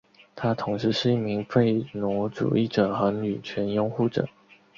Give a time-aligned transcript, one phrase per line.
[0.35, 4.27] 他同时是一名废奴主义者和女权拥护者。